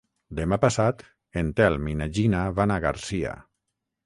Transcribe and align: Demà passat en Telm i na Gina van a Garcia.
Demà 0.37 0.57
passat 0.63 1.03
en 1.41 1.51
Telm 1.59 1.91
i 1.93 1.93
na 2.01 2.09
Gina 2.17 2.41
van 2.63 2.75
a 2.75 2.79
Garcia. 2.89 3.37